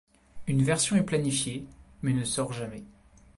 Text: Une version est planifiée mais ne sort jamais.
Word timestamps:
Une 0.47 0.63
version 0.63 0.95
est 0.95 1.03
planifiée 1.03 1.67
mais 2.01 2.13
ne 2.13 2.23
sort 2.23 2.53
jamais. 2.53 2.83